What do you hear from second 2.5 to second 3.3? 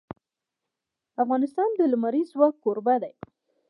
کوربه دی.